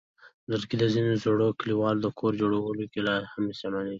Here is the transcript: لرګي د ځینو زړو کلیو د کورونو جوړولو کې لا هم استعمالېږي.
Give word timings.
لرګي 0.49 0.75
د 0.79 0.83
ځینو 0.93 1.11
زړو 1.23 1.47
کلیو 1.59 1.81
د 2.03 2.07
کورونو 2.17 2.39
جوړولو 2.41 2.83
کې 2.91 3.01
لا 3.07 3.15
هم 3.31 3.43
استعمالېږي. 3.51 3.89